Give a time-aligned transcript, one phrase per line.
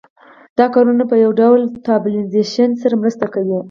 [0.57, 3.57] دا کارونه په یو ډول د طالبانیزېشن سره مرسته کوي